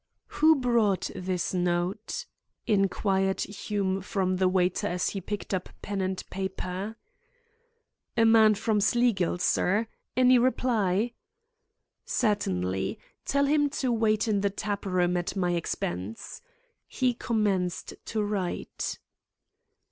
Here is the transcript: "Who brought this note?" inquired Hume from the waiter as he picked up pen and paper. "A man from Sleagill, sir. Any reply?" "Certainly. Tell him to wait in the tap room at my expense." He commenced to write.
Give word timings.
"Who 0.39 0.55
brought 0.55 1.11
this 1.15 1.53
note?" 1.53 2.25
inquired 2.65 3.41
Hume 3.41 4.01
from 4.01 4.37
the 4.37 4.47
waiter 4.49 4.87
as 4.87 5.09
he 5.09 5.21
picked 5.21 5.53
up 5.53 5.69
pen 5.83 6.01
and 6.01 6.27
paper. 6.31 6.95
"A 8.17 8.25
man 8.25 8.55
from 8.55 8.79
Sleagill, 8.79 9.37
sir. 9.39 9.85
Any 10.17 10.39
reply?" 10.39 11.13
"Certainly. 12.03 12.97
Tell 13.25 13.45
him 13.45 13.69
to 13.69 13.91
wait 13.91 14.27
in 14.27 14.41
the 14.41 14.49
tap 14.49 14.87
room 14.87 15.15
at 15.17 15.35
my 15.35 15.51
expense." 15.51 16.41
He 16.87 17.13
commenced 17.13 17.93
to 18.05 18.23
write. 18.23 18.97